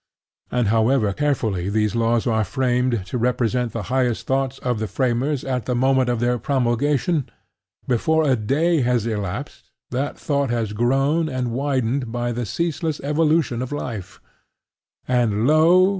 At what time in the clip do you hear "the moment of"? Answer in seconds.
5.67-6.19